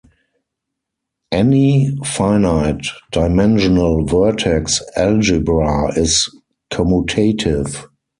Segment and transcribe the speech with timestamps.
[1.31, 6.27] Any finite-dimensional vertex algebra is
[6.71, 7.85] commutative.